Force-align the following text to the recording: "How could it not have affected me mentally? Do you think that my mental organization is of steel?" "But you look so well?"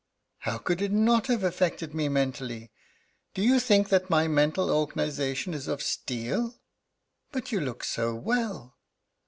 "How 0.39 0.57
could 0.57 0.81
it 0.81 0.91
not 0.91 1.27
have 1.27 1.43
affected 1.43 1.93
me 1.93 2.09
mentally? 2.09 2.71
Do 3.35 3.43
you 3.43 3.59
think 3.59 3.89
that 3.89 4.09
my 4.09 4.27
mental 4.27 4.71
organization 4.71 5.53
is 5.53 5.67
of 5.67 5.83
steel?" 5.83 6.59
"But 7.31 7.51
you 7.51 7.61
look 7.61 7.83
so 7.83 8.15
well?" 8.15 8.77